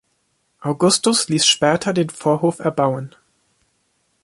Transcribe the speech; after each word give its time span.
Augustus 0.61 1.29
ließ 1.29 1.45
später 1.45 1.93
den 1.93 2.09
Vorhof 2.09 2.57
erbauen. 2.57 3.15